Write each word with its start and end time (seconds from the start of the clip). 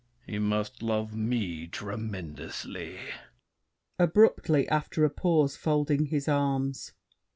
He 0.25 0.39
must 0.39 0.81
love 0.81 1.15
me 1.15 1.67
tremendously! 1.67 2.97
[Abruptly, 3.99 4.67
after 4.67 5.05
a 5.05 5.11
pause, 5.11 5.55
folding 5.55 6.07
his 6.07 6.27
arms. 6.27 6.93